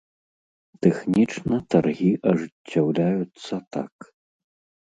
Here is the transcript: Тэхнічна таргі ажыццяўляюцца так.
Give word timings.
Тэхнічна 0.85 1.55
таргі 1.75 2.09
ажыццяўляюцца 2.31 3.55
так. 3.79 4.09